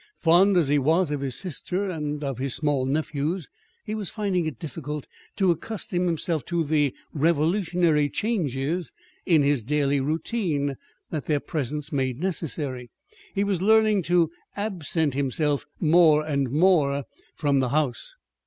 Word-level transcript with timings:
Fond 0.17 0.57
as 0.57 0.67
he 0.69 0.79
was 0.79 1.11
of 1.11 1.19
his 1.21 1.35
sister 1.35 1.87
and 1.87 2.23
of 2.23 2.39
his 2.39 2.55
small 2.55 2.87
nephews, 2.87 3.47
he 3.85 3.93
was 3.93 4.09
finding 4.09 4.47
it 4.47 4.57
difficult 4.57 5.05
to 5.35 5.51
accustom 5.51 6.07
himself 6.07 6.43
to 6.45 6.63
the 6.63 6.95
revolutionary 7.13 8.09
changes 8.09 8.91
in 9.27 9.43
his 9.43 9.61
daily 9.61 9.99
routine 9.99 10.75
that 11.11 11.27
their 11.27 11.39
presence 11.39 11.91
made 11.91 12.19
necessary. 12.19 12.89
He 13.35 13.43
was 13.43 13.61
learning 13.61 14.01
to 14.05 14.31
absent 14.55 15.13
himself 15.13 15.67
more 15.79 16.25
and 16.25 16.49
more 16.49 17.03
from 17.35 17.59
the 17.59 17.69
house. 17.69 18.15